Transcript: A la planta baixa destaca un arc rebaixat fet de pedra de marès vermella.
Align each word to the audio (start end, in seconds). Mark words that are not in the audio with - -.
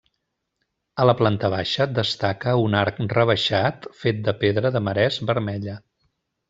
A 1.03 1.05
la 1.09 1.13
planta 1.19 1.51
baixa 1.55 1.87
destaca 1.99 2.55
un 2.63 2.79
arc 2.81 3.03
rebaixat 3.15 3.89
fet 4.05 4.27
de 4.29 4.39
pedra 4.45 4.77
de 4.79 4.87
marès 4.89 5.25
vermella. 5.33 5.81